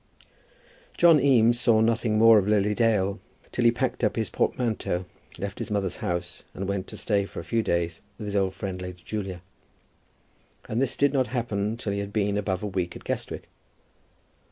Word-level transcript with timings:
John 0.97 1.19
Eames 1.19 1.59
saw 1.59 1.79
nothing 1.79 2.17
more 2.17 2.39
of 2.39 2.47
Lily 2.47 2.73
Dale 2.73 3.19
till 3.51 3.63
he 3.65 3.69
packed 3.71 4.03
up 4.03 4.15
his 4.15 4.31
portmanteau, 4.31 5.05
left 5.37 5.59
his 5.59 5.69
mother's 5.69 5.97
house, 5.97 6.43
and 6.55 6.67
went 6.67 6.87
to 6.87 6.97
stay 6.97 7.25
for 7.27 7.39
a 7.39 7.43
few 7.43 7.61
days 7.61 8.01
with 8.17 8.25
his 8.25 8.35
old 8.35 8.55
friend 8.55 8.81
Lady 8.81 9.03
Julia; 9.05 9.43
and 10.67 10.81
this 10.81 10.97
did 10.97 11.13
not 11.13 11.27
happen 11.27 11.77
till 11.77 11.93
he 11.93 11.99
had 11.99 12.11
been 12.13 12.35
above 12.35 12.63
a 12.63 12.67
week 12.67 12.95
at 12.95 13.03
Guestwick. 13.03 13.47